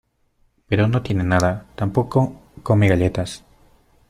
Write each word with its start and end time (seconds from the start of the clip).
pero 0.67 0.87
no 0.87 1.03
tiene 1.03 1.23
nada. 1.23 1.67
tampoco 1.75 2.33
come 2.63 2.87
galletas. 2.89 3.45